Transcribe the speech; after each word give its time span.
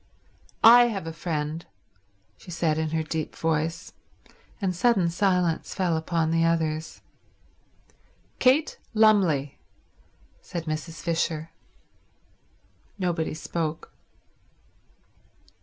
"I 0.63 0.85
have 0.85 1.05
a 1.05 1.13
friend," 1.13 1.63
she 2.35 2.49
said 2.49 2.79
in 2.79 2.89
her 2.89 3.03
deep 3.03 3.35
voice; 3.35 3.93
and 4.59 4.75
sudden 4.75 5.11
silence 5.11 5.75
fell 5.75 5.95
upon 5.95 6.31
the 6.31 6.43
others. 6.43 7.01
"Kate 8.39 8.79
Lumley," 8.95 9.59
said 10.41 10.65
Mrs. 10.65 11.03
Fisher. 11.03 11.51
Nobody 12.97 13.35
spoke. 13.35 13.93